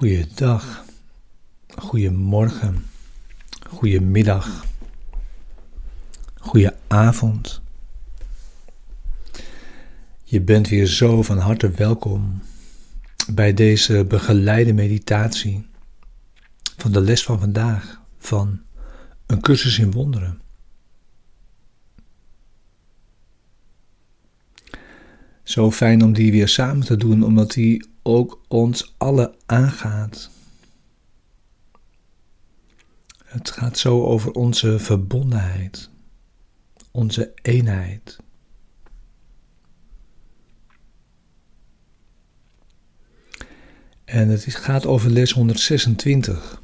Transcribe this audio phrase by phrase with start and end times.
[0.00, 0.84] Goeiedag,
[1.76, 2.86] goedemorgen,
[3.68, 4.64] goedemiddag,
[6.34, 7.60] goedenavond.
[10.24, 12.42] Je bent weer zo van harte welkom
[13.32, 15.66] bij deze begeleide meditatie
[16.76, 18.60] van de les van vandaag van
[19.26, 20.40] een cursus in wonderen.
[25.50, 30.30] Zo fijn om die weer samen te doen, omdat die ook ons alle aangaat.
[33.24, 35.90] Het gaat zo over onze verbondenheid,
[36.90, 38.18] onze eenheid.
[44.04, 46.62] En het gaat over les 126.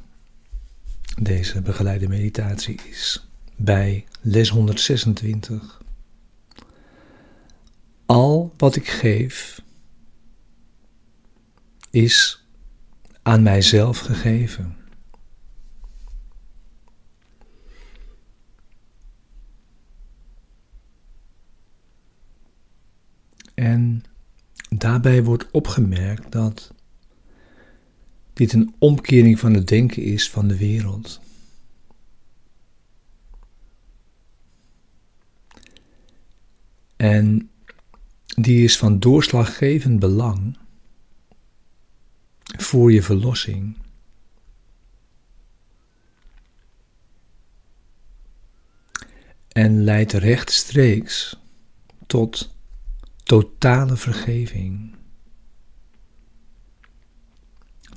[1.21, 5.76] Deze begeleide meditatie is bij les 126.
[8.07, 9.61] Al wat ik geef
[11.89, 12.45] is
[13.21, 14.75] aan mijzelf gegeven.
[23.53, 24.03] En
[24.69, 26.73] daarbij wordt opgemerkt dat
[28.33, 31.19] dit een omkering van het denken is van de wereld.
[36.95, 37.49] En
[38.41, 40.57] die is van doorslaggevend belang
[42.57, 43.77] voor je verlossing.
[49.47, 51.37] En leidt rechtstreeks
[52.07, 52.53] tot
[53.23, 54.95] totale vergeving.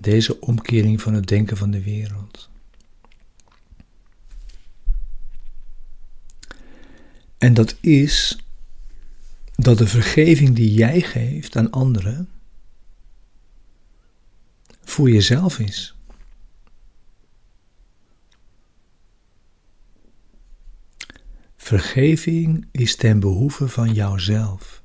[0.00, 2.48] Deze omkering van het denken van de wereld.
[7.38, 8.38] En dat is
[9.62, 12.28] dat de vergeving die jij geeft aan anderen
[14.82, 15.94] voor jezelf is.
[21.56, 24.82] Vergeving is ten behoeve van jouzelf.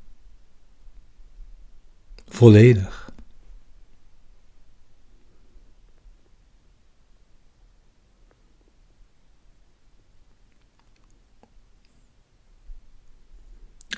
[2.28, 3.05] Volledig.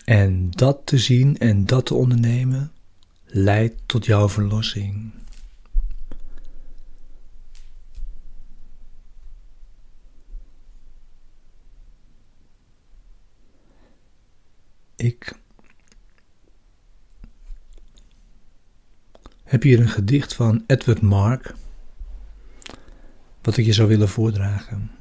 [0.08, 2.72] En dat te zien en dat te ondernemen
[3.26, 5.12] leidt tot jouw verlossing.
[14.96, 15.40] Ik
[19.44, 21.56] heb hier een gedicht van Edward Mark,
[23.42, 24.92] wat ik je zou willen voordragen.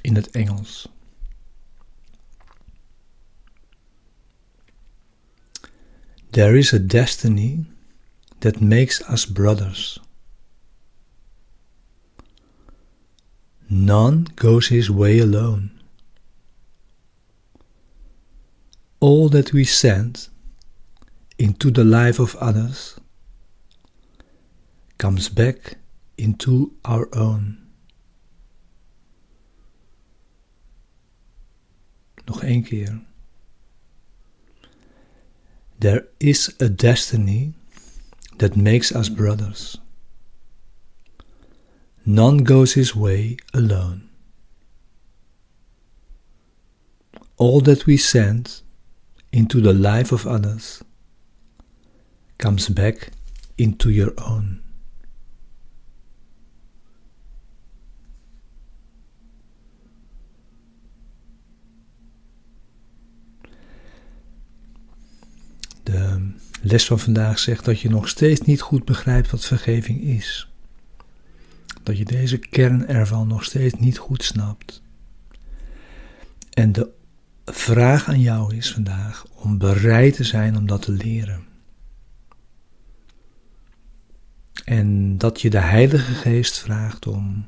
[0.00, 0.91] In het Engels.
[6.32, 7.66] There is a destiny
[8.40, 9.98] that makes us brothers.
[13.68, 15.70] None goes his way alone.
[18.98, 20.28] All that we send
[21.38, 22.98] into the life of others
[24.96, 25.76] comes back
[26.16, 27.58] into our own.
[32.24, 33.11] Nog één keer.
[35.82, 37.54] There is a destiny
[38.38, 39.78] that makes us brothers.
[42.06, 44.08] None goes his way alone.
[47.36, 48.60] All that we send
[49.32, 50.84] into the life of others
[52.38, 53.10] comes back
[53.58, 54.62] into your own.
[66.64, 70.48] Les van vandaag zegt dat je nog steeds niet goed begrijpt wat vergeving is.
[71.82, 74.82] Dat je deze kern ervan nog steeds niet goed snapt.
[76.50, 76.88] En de
[77.44, 81.44] vraag aan jou is vandaag om bereid te zijn om dat te leren.
[84.64, 87.46] En dat je de Heilige Geest vraagt om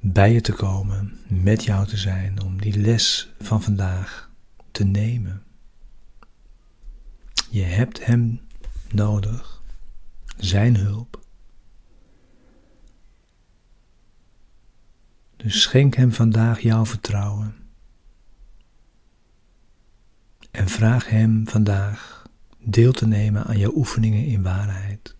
[0.00, 4.30] bij je te komen, met jou te zijn, om die les van vandaag
[4.70, 5.42] te nemen.
[7.50, 8.40] Je hebt Hem
[8.88, 9.62] nodig,
[10.36, 11.26] Zijn hulp.
[15.36, 17.56] Dus schenk Hem vandaag jouw vertrouwen.
[20.50, 22.26] En vraag Hem vandaag
[22.58, 25.16] deel te nemen aan jouw oefeningen in waarheid.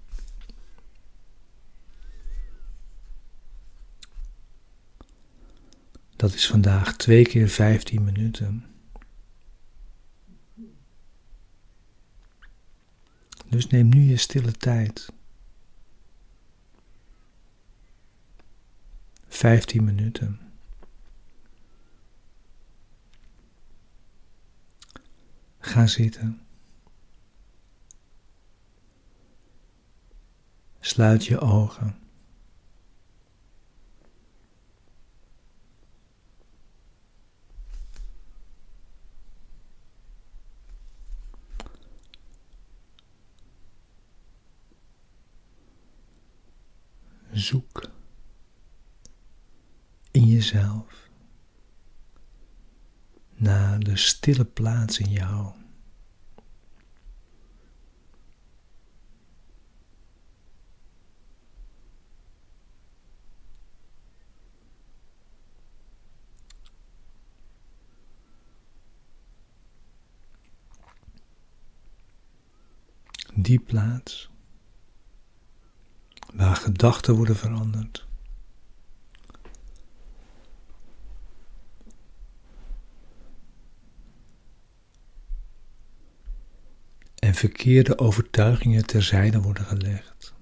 [6.17, 8.65] Dat is vandaag twee keer 15 minuten.
[13.49, 15.13] Dus neem nu je stille tijd.
[19.29, 20.41] 15 minuten.
[25.59, 26.41] Ga zitten.
[30.81, 32.08] Sluit je ogen.
[47.49, 47.91] Zoek
[50.11, 51.11] in jezelf
[53.35, 55.55] naar de stille plaats in jou.
[73.35, 74.31] Die plaats
[76.35, 78.07] waar gedachten worden veranderd.
[87.15, 90.37] En verkeerde overtuigingen terzijde worden gelegd.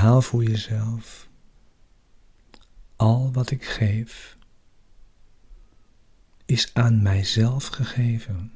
[0.00, 1.28] Herhaal voor jezelf.
[2.96, 4.36] Al wat ik geef
[6.44, 8.52] is aan mijzelf gegeven.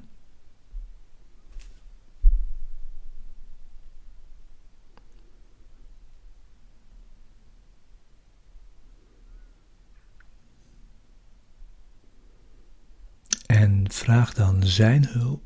[13.46, 15.44] En vraag dan Zijn hulp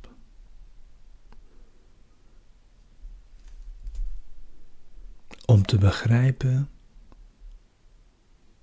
[5.48, 6.68] om te begrijpen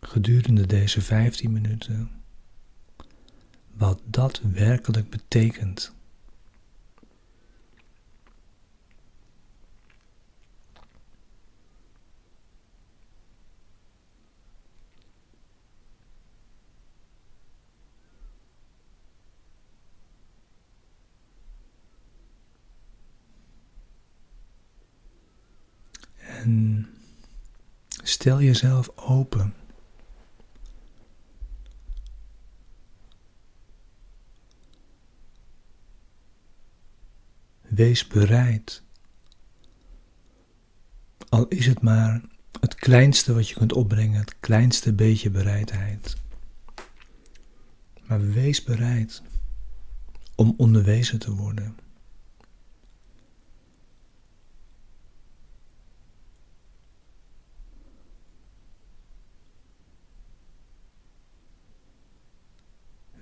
[0.01, 2.11] gedurende deze 15 minuten
[3.73, 5.93] wat dat werkelijk betekent.
[26.21, 26.89] En
[28.25, 29.53] stel jezelf open.
[37.61, 38.83] Wees bereid.
[41.29, 42.21] Al is het maar
[42.59, 46.15] het kleinste wat je kunt opbrengen, het kleinste beetje bereidheid.
[48.07, 49.21] Maar wees bereid
[50.35, 51.84] om onderwezen te worden.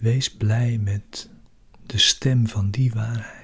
[0.03, 1.29] Wees blij met
[1.85, 3.42] de stem van die waarheid.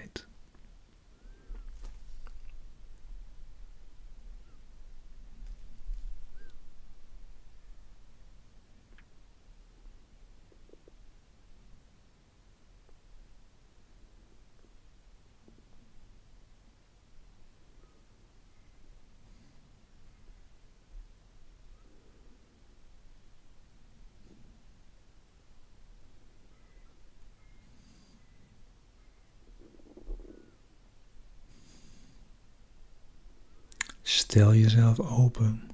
[34.10, 35.72] Stel jezelf open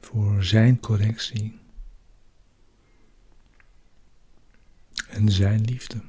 [0.00, 1.58] voor Zijn correctie
[5.08, 6.00] en Zijn liefde.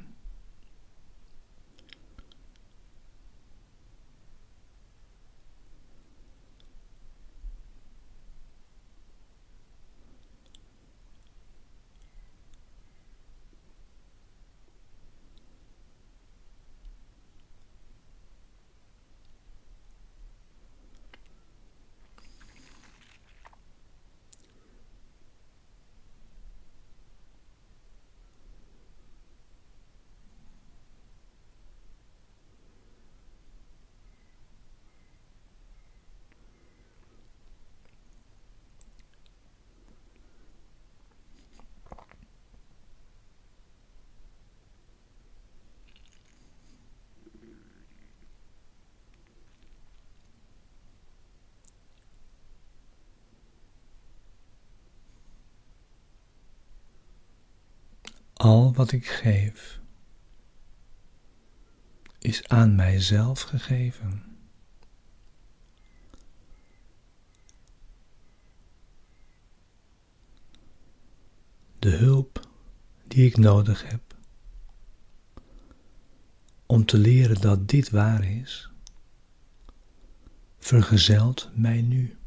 [58.41, 59.79] Al wat ik geef
[62.19, 64.23] is aan mijzelf gegeven.
[71.79, 72.47] De hulp
[73.07, 74.15] die ik nodig heb
[76.65, 78.71] om te leren dat dit waar is,
[80.59, 82.20] vergezelt mij nu.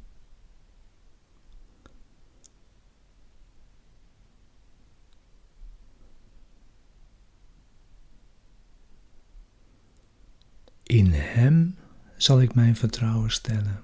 [10.95, 11.77] In Hem
[12.17, 13.84] zal ik mijn vertrouwen stellen.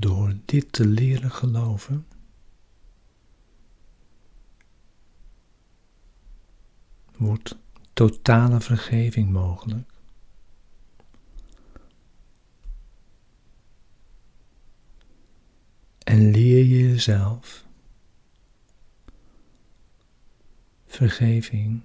[0.00, 2.06] Door dit te leren geloven,
[7.16, 7.56] wordt
[7.92, 9.90] totale vergeving mogelijk.
[15.98, 17.64] En leer je jezelf
[20.86, 21.82] vergeving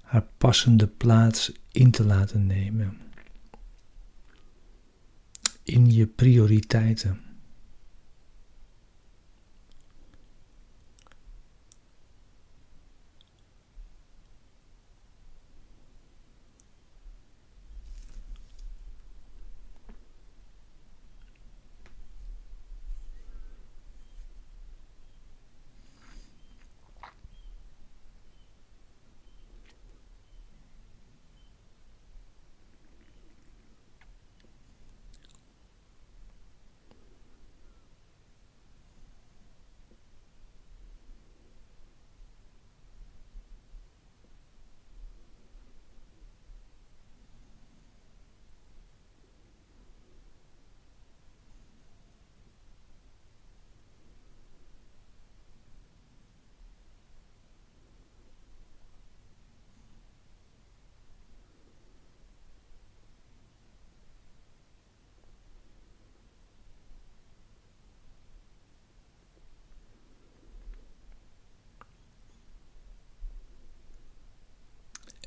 [0.00, 3.11] haar passende plaats in te laten nemen
[5.62, 7.20] in je prioriteiten.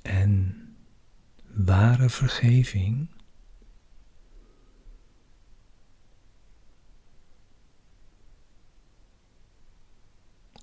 [0.06, 0.56] En
[1.66, 3.10] ware vergeving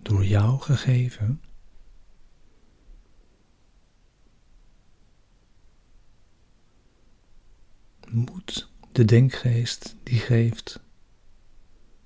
[0.03, 1.43] door jou gegeven
[8.09, 10.81] moet de denkgeest die geeft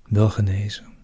[0.03, 0.96] wel genezen.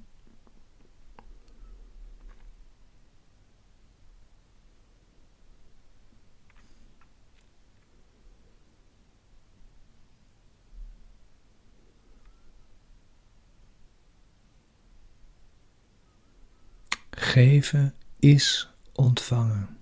[17.33, 19.77] Geven is ontvangen.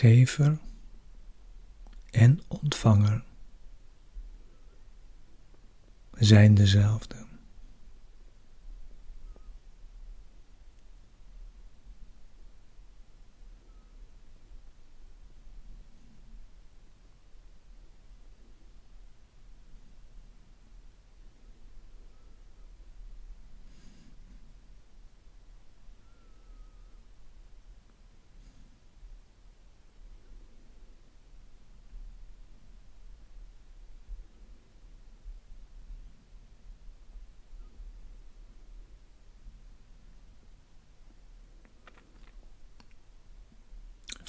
[0.00, 0.58] Gever
[2.10, 3.24] en ontvanger
[6.12, 7.29] zijn dezelfde.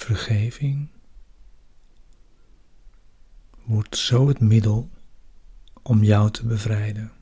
[0.02, 0.88] Vergeving
[3.64, 4.90] wordt zo het middel
[5.82, 7.12] om jou te bevrijden.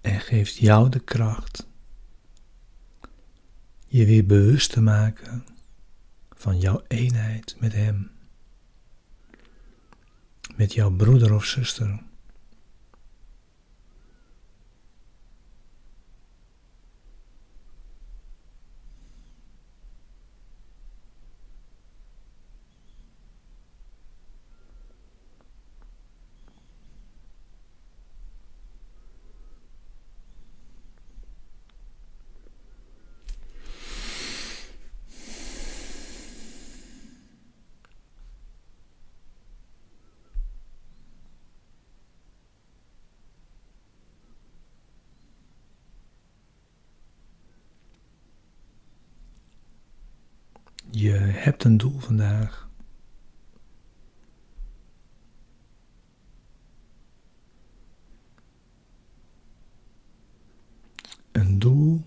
[0.00, 1.66] En geeft jou de kracht
[3.86, 5.46] je weer bewust te maken
[6.30, 8.10] van jouw eenheid met Hem,
[10.56, 12.00] met jouw broeder of zuster.
[50.92, 52.68] Je hebt een doel vandaag.
[61.32, 62.04] Een doel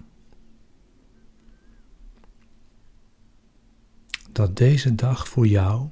[4.31, 5.89] dat deze dag voor jou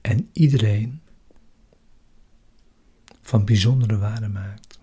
[0.00, 1.00] en iedereen
[3.20, 4.75] van bijzondere waarde maakt.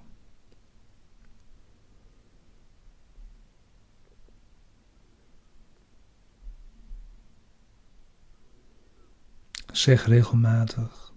[9.74, 11.13] Zeg regelmatig: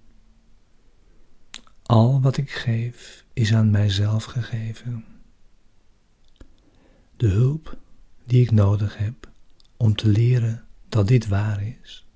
[1.83, 5.05] Al wat ik geef is aan mijzelf gegeven.
[7.17, 7.79] De hulp
[8.25, 9.30] die ik nodig heb
[9.76, 12.07] om te leren dat dit waar is,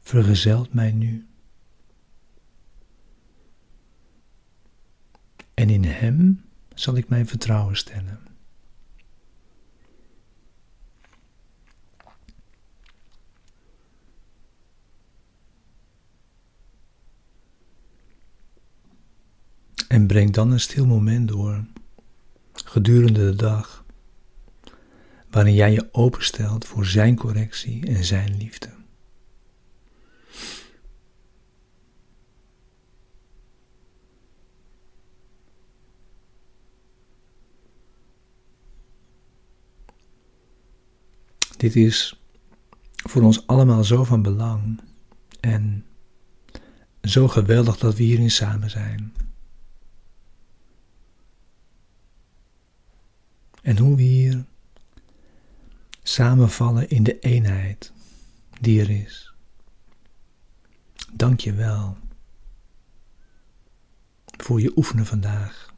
[0.00, 1.26] vergezelt mij nu.
[5.54, 8.33] En in Hem zal ik mijn vertrouwen stellen.
[20.04, 21.64] En breng dan een stil moment door
[22.52, 23.84] gedurende de dag,
[25.30, 28.68] waarin jij je openstelt voor Zijn correctie en Zijn liefde.
[41.56, 42.20] Dit is
[42.94, 44.80] voor ons allemaal zo van belang
[45.40, 45.84] en
[47.02, 49.12] zo geweldig dat we hierin samen zijn.
[53.64, 54.44] En hoe we hier
[56.02, 57.92] samenvallen in de eenheid
[58.60, 59.34] die er is.
[61.12, 61.96] Dank je wel
[64.24, 65.73] voor je oefenen vandaag.